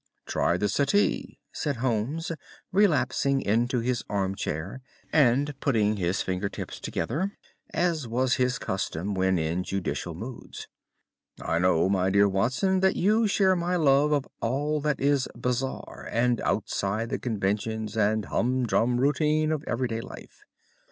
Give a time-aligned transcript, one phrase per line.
[0.25, 2.31] "Try the settee," said Holmes,
[2.71, 4.81] relapsing into his armchair
[5.13, 7.37] and putting his fingertips together,
[7.69, 10.67] as was his custom when in judicial moods.
[11.39, 16.09] "I know, my dear Watson, that you share my love of all that is bizarre
[16.11, 20.43] and outside the conventions and humdrum routine of everyday life.